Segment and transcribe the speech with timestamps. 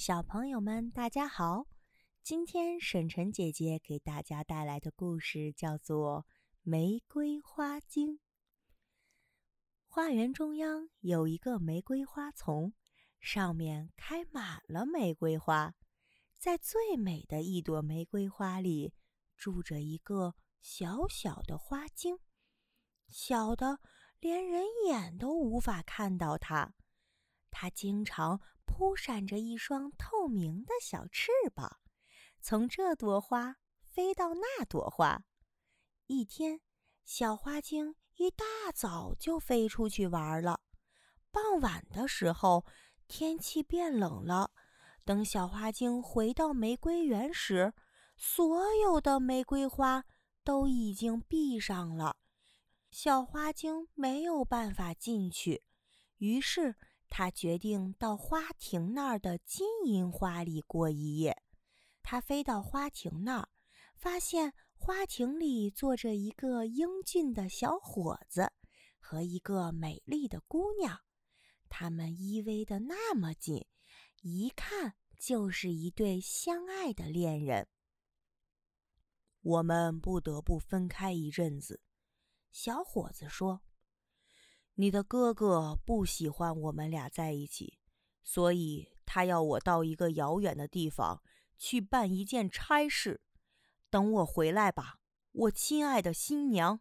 [0.00, 1.66] 小朋友们，大家好！
[2.22, 6.22] 今天沈晨姐姐给大家带来的故事叫做
[6.62, 8.14] 《玫瑰花精》。
[9.86, 12.72] 花园中央有一个玫瑰花丛，
[13.20, 15.74] 上面开满了玫瑰花。
[16.38, 18.94] 在最美的一朵玫瑰花里，
[19.36, 22.18] 住着一个小小的花精，
[23.06, 23.80] 小的
[24.18, 26.72] 连人眼都无法看到它。
[27.50, 28.40] 它经常。
[28.70, 31.80] 扑闪着一双透明的小翅膀，
[32.40, 35.24] 从这朵花飞到那朵花。
[36.06, 36.60] 一天，
[37.04, 40.60] 小花精一大早就飞出去玩了。
[41.30, 42.64] 傍晚的时候，
[43.06, 44.52] 天气变冷了。
[45.04, 47.74] 等小花精回到玫瑰园时，
[48.16, 50.04] 所有的玫瑰花
[50.42, 52.16] 都已经闭上了。
[52.90, 55.62] 小花精没有办法进去，
[56.18, 56.76] 于是。
[57.10, 61.42] 他决定到花亭那儿的金银花里过一夜。
[62.02, 63.48] 他飞到花亭那儿，
[63.96, 68.52] 发现花亭里坐着一个英俊的小伙子
[68.98, 71.00] 和一个美丽的姑娘，
[71.68, 73.66] 他们依偎得那么紧，
[74.22, 77.68] 一看就是一对相爱的恋人。
[79.42, 81.82] 我们不得不分开一阵子，
[82.52, 83.62] 小伙子说。
[84.80, 87.78] 你的哥哥不喜欢我们俩在一起，
[88.24, 91.22] 所以他要我到一个遥远的地方
[91.58, 93.20] 去办一件差事。
[93.90, 95.00] 等我回来吧，
[95.32, 96.80] 我亲爱的新娘。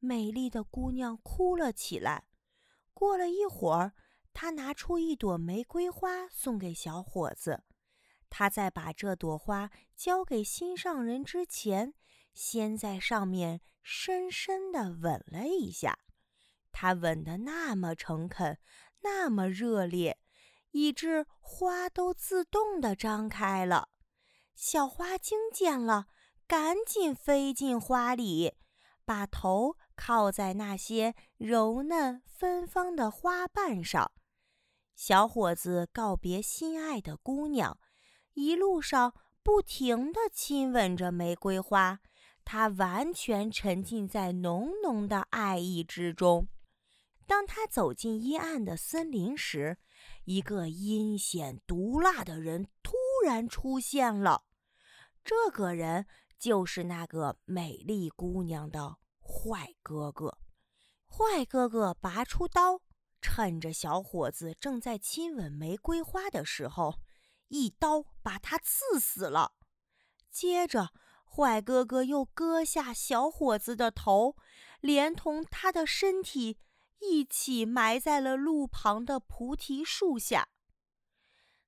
[0.00, 2.26] 美丽的姑娘哭了起来。
[2.92, 3.92] 过了一会儿，
[4.32, 7.62] 她拿出一朵玫瑰花送给小伙子。
[8.28, 11.94] 她在把这朵花交给心上人之前，
[12.32, 16.00] 先在上面深深地吻了一下。
[16.76, 18.58] 他吻得那么诚恳，
[19.02, 20.18] 那么热烈，
[20.72, 23.90] 以致花都自动地张开了。
[24.56, 26.06] 小花精见了，
[26.48, 28.54] 赶紧飞进花里，
[29.04, 34.10] 把头靠在那些柔嫩芬芳的花瓣上。
[34.96, 37.78] 小伙子告别心爱的姑娘，
[38.32, 39.14] 一路上
[39.44, 42.00] 不停地亲吻着玫瑰花，
[42.44, 46.48] 他完全沉浸在浓浓的爱意之中。
[47.26, 49.78] 当他走进阴暗的森林时，
[50.24, 54.44] 一个阴险毒辣的人突然出现了。
[55.24, 56.06] 这个人
[56.38, 60.38] 就是那个美丽姑娘的坏哥哥。
[61.06, 62.82] 坏哥哥拔出刀，
[63.22, 67.00] 趁着小伙子正在亲吻玫瑰花的时候，
[67.48, 69.52] 一刀把他刺死了。
[70.30, 70.90] 接着，
[71.24, 74.36] 坏哥哥又割下小伙子的头，
[74.80, 76.58] 连同他的身体。
[77.10, 80.48] 一起埋在了路旁的菩提树下。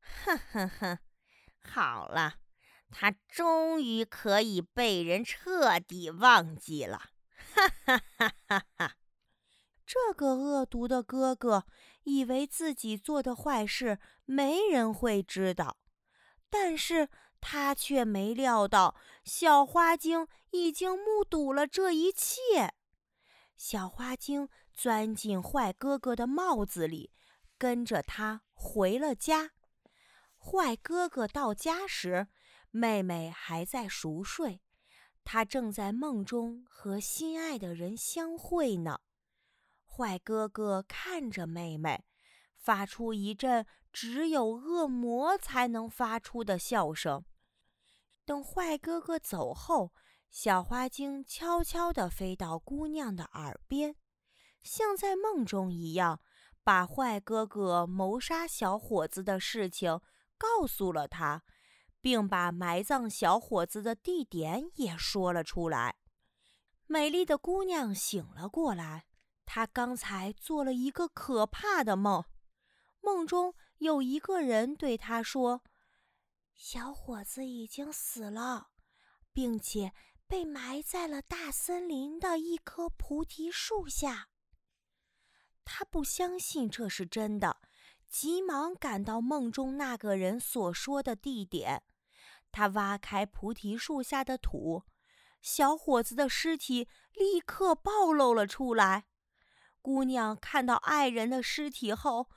[0.00, 0.98] 哼哼哼，
[1.60, 2.36] 好了，
[2.90, 7.10] 他终于可以被人彻底忘记了。
[7.54, 8.96] 哈哈哈哈哈！
[9.84, 11.64] 这个恶毒的哥哥
[12.04, 15.76] 以为自己做的坏事没人会知道，
[16.50, 17.08] 但是
[17.40, 22.74] 他却没料到小花精已经目睹了这一切。
[23.56, 27.10] 小花精钻进坏哥哥的帽子里，
[27.56, 29.52] 跟着他回了家。
[30.38, 32.28] 坏哥哥到家时，
[32.70, 34.60] 妹妹还在熟睡，
[35.24, 39.00] 他正在梦中和心爱的人相会呢。
[39.86, 42.04] 坏哥哥看着妹妹，
[42.54, 47.24] 发出一阵只有恶魔才能发出的笑声。
[48.26, 49.94] 等坏哥哥走后，
[50.30, 53.96] 小花精悄悄地飞到姑娘的耳边，
[54.66, 56.20] 像在梦中一样，
[56.64, 60.00] 把坏哥哥谋杀小伙子的事情
[60.36, 61.44] 告诉了他，
[62.00, 65.96] 并把埋葬小伙子的地点也说了出来。
[66.86, 69.06] 美丽的姑娘醒了过来，
[69.44, 72.24] 她刚才做了一个可怕的梦，
[73.00, 75.62] 梦中有一个人对她说
[76.54, 78.70] ：“小伙子已经死了，
[79.32, 79.92] 并且。”
[80.28, 84.26] 被埋在了大森林的一棵菩提树下。
[85.66, 87.58] 他不相信这是真的，
[88.08, 91.82] 急忙赶到梦中那个人所说的地点。
[92.52, 94.84] 他挖开菩提树下的土，
[95.42, 99.06] 小伙子的尸体立刻暴露了出来。
[99.82, 102.30] 姑娘看到爱人的尸体后，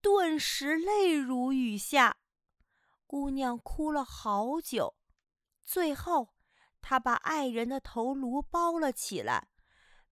[0.00, 2.16] 顿时泪如雨下。
[3.06, 4.96] 姑娘哭了好久，
[5.64, 6.34] 最后。
[6.84, 9.48] 她把爱人的头颅包了起来，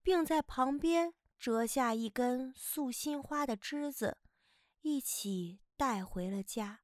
[0.01, 4.19] 并在旁边折下一根素心花的枝子，
[4.81, 6.81] 一起带回了家。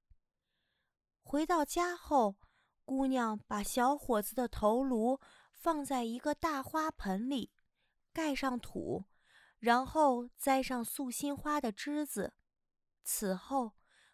[1.21, 2.37] 回到家后，
[2.83, 5.21] 姑娘把小伙子的头颅
[5.53, 7.51] 放在一个大花盆里，
[8.11, 9.05] 盖上土，
[9.59, 12.33] 然后栽上素心花的枝子。
[13.03, 13.73] 此后，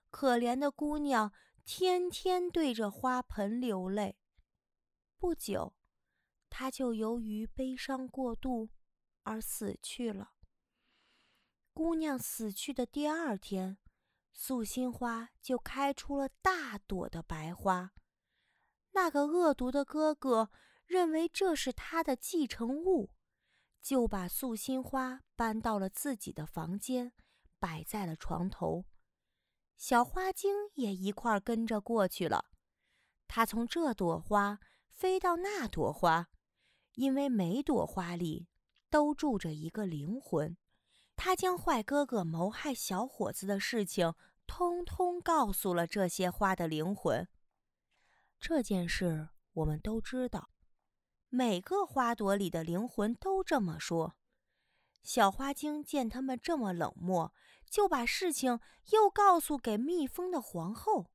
[0.10, 1.32] 可怜的姑娘
[1.64, 4.18] 天天对着花盆流泪。
[5.18, 5.74] 不久，
[6.50, 8.70] 她就由于悲伤过度
[9.24, 10.34] 而死去了。
[11.74, 13.80] 姑娘死去的第二天。
[14.36, 17.94] 素心花就开出了大朵的白花。
[18.94, 20.50] 那个恶毒的哥哥
[20.86, 23.12] 认为这是他的继承物，
[23.80, 27.14] 就把素心花搬到了自己的房间，
[27.60, 28.86] 摆在了床头。
[29.78, 32.46] 小花精也一块跟着过去了。
[33.28, 34.60] 它从这朵花
[34.90, 36.30] 飞到那朵花，
[36.94, 38.48] 因为每朵花里
[38.94, 40.56] 都住着一个灵魂。
[41.16, 44.14] 他将坏哥哥谋害小伙子的事情，
[44.46, 47.28] 通通告诉了这些花的灵魂。
[48.40, 50.52] 这件事我们都知道，
[51.30, 54.14] 每个花朵里的灵魂都这么说。
[55.02, 57.34] 小花精见他们这么冷漠，
[57.68, 58.60] 就把事情
[58.92, 61.10] 又告诉给蜜蜂的皇后。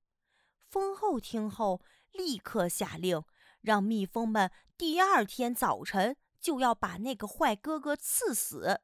[0.69, 3.23] 蜂后听后，立刻下令，
[3.61, 8.81] 让蜜蜂们第二天早晨就要把那个坏哥哥刺死。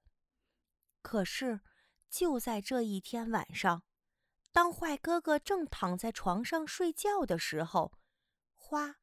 [1.03, 1.61] 可是，
[2.09, 3.83] 就在这一天晚上，
[4.53, 7.93] 当坏哥哥正躺在床上睡觉的时候，
[8.55, 8.97] 花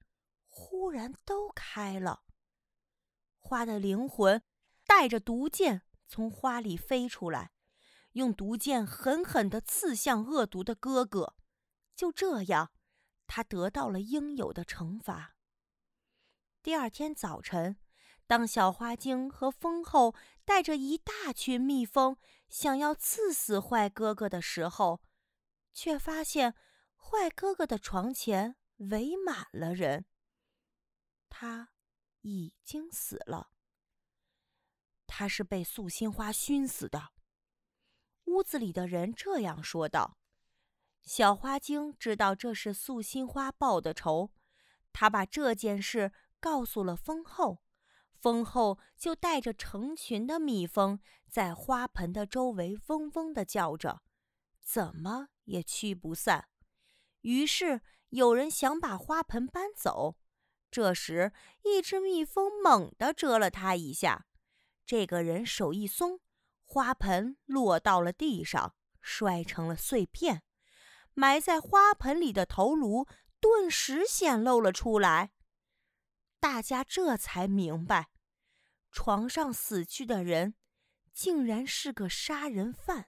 [0.46, 2.24] 忽然都开了。
[3.38, 4.44] 花的灵魂
[4.86, 7.52] 带着毒箭从花里飞出来，
[8.14, 11.36] 用毒箭狠狠地刺向恶毒的哥哥。
[11.96, 12.72] 就这样，
[13.28, 15.36] 他得到了应有的惩罚。
[16.64, 17.78] 第二天早晨。
[18.32, 22.16] 当小花精和蜂后带着一大群蜜蜂
[22.48, 25.02] 想要刺死坏哥哥的时候，
[25.74, 26.56] 却发现
[26.96, 30.06] 坏哥哥的床前围满了人。
[31.28, 31.72] 他
[32.22, 33.52] 已经死了。
[35.06, 37.12] 他是被素心花熏死的。
[38.28, 40.18] 屋子里的人这样说道。
[41.02, 44.32] 小花精知道这是素心花报的仇，
[44.94, 47.62] 他把这件事告诉了蜂后。
[48.22, 54.04] 蜂后就带着成群的蜜蜂在花盆的周围嗡嗡地叫着，
[54.64, 56.48] 怎么也驱不散。
[57.22, 60.18] 于是有人想把花盆搬走，
[60.70, 61.34] 这时
[61.64, 64.28] 一只蜜蜂猛地蛰了他一下，
[64.86, 66.20] 这个人手一松，
[66.64, 70.44] 花盆落到了地上，摔成了碎片。
[71.16, 73.08] 埋在花盆里的头颅
[73.40, 75.32] 顿时显露了出来。
[76.40, 78.11] 大家这才明白，
[78.92, 80.56] 床上死去的人
[81.14, 83.08] 竟然是个杀人犯。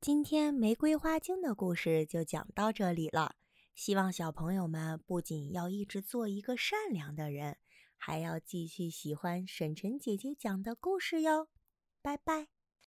[0.00, 3.36] 今天玫瑰花精的故事就讲到这里了。
[3.74, 7.58] 希望小朋友们不仅要一直做一个善良的人，
[7.96, 11.48] 还要继续喜欢沈晨姐姐讲的故事哟。
[12.00, 12.55] 拜拜。